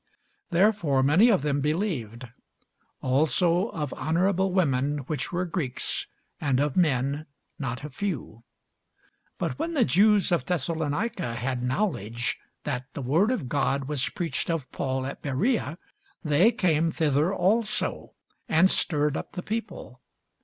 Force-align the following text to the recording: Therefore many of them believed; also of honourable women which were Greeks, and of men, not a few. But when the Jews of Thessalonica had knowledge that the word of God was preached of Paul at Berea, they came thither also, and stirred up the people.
Therefore 0.49 1.03
many 1.03 1.29
of 1.29 1.43
them 1.43 1.61
believed; 1.61 2.27
also 3.03 3.69
of 3.69 3.93
honourable 3.93 4.51
women 4.51 4.97
which 5.05 5.31
were 5.31 5.45
Greeks, 5.45 6.07
and 6.39 6.59
of 6.59 6.75
men, 6.75 7.27
not 7.59 7.83
a 7.83 7.89
few. 7.91 8.43
But 9.37 9.59
when 9.59 9.75
the 9.75 9.85
Jews 9.85 10.31
of 10.31 10.43
Thessalonica 10.47 11.35
had 11.35 11.61
knowledge 11.61 12.39
that 12.63 12.85
the 12.95 13.03
word 13.03 13.29
of 13.29 13.47
God 13.47 13.83
was 13.87 14.09
preached 14.09 14.49
of 14.49 14.71
Paul 14.71 15.05
at 15.05 15.21
Berea, 15.21 15.77
they 16.23 16.51
came 16.51 16.89
thither 16.89 17.31
also, 17.31 18.15
and 18.49 18.71
stirred 18.71 19.15
up 19.15 19.33
the 19.33 19.43
people. 19.43 20.01